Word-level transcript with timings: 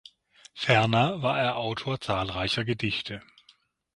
Ferner 0.55 1.21
war 1.21 1.39
er 1.39 1.57
Autor 1.57 2.01
zahlreicher 2.01 2.65
Gedichte. 2.65 3.21